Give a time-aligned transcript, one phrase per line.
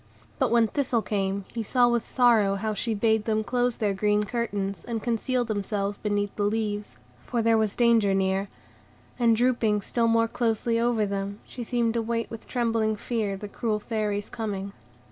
[0.39, 4.23] But when Thistle came, he saw with sorrow how she bade them close their green
[4.23, 8.49] curtains, and conceal themselves beneath the leaves, for there was danger near;
[9.19, 13.47] and, drooping still more closely over them, she seemed to wait with trembling fear the
[13.47, 14.73] cruel Fairy's coming.